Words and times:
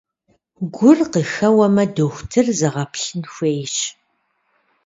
Гур 0.75 0.97
къыхэуэмэ, 1.11 1.83
дохутыр 1.95 2.47
зэгъэплъын 2.57 3.21
хуейщ. 3.31 3.75